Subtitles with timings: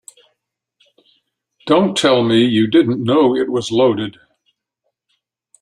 [1.67, 4.17] Don't tell me you didn't know it was loaded.